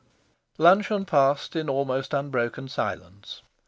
[0.57, 3.43] V Luncheon passed in almost unbroken silence.